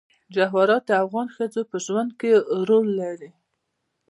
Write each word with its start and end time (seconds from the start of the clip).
جواهرات 0.35 0.83
د 0.87 0.91
افغان 1.03 1.27
ښځو 1.35 1.61
په 1.71 1.77
ژوند 1.85 2.11
کې 2.19 2.31
رول 2.67 2.87
لري. 3.01 3.31